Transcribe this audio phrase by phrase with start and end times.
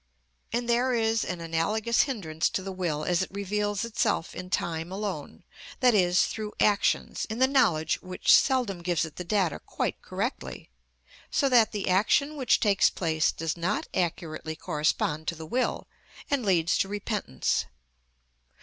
[0.51, 4.91] And there is an analogous hindrance to the will as it reveals itself in time
[4.91, 5.43] alone,
[5.79, 10.71] i.e., through actions, in the knowledge which seldom gives it the data quite correctly,
[11.29, 15.85] so that the action which takes place does not accurately correspond to the will,
[16.31, 17.65] and leads to repentance.